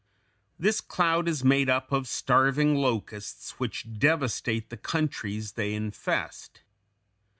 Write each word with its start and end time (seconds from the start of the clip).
This 0.57 0.81
cloud 0.81 1.27
is 1.27 1.43
made 1.43 1.69
up 1.69 1.91
of 1.91 2.07
starving 2.07 2.73
locusts 2.73 3.59
which 3.59 3.85
devastate 3.99 4.71
the 4.71 4.75
countries 4.77 5.51
they 5.51 5.75
infest. 5.75 6.63